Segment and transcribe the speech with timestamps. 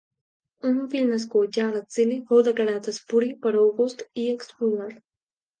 [0.69, 5.01] Un fill nascut ja a l'exili fou declarat espuri per August i exposat.